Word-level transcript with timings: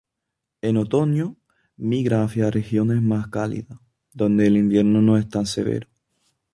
En 0.63 0.77
otoño, 0.77 1.37
migra 1.77 2.23
hacia 2.23 2.49
regiones 2.49 3.03
más 3.03 3.27
cálidas, 3.27 3.77
donde 4.13 4.47
el 4.47 4.57
invierno 4.57 4.99
no 4.99 5.15
es 5.15 5.29
tan 5.29 5.45
severo. 5.45 5.87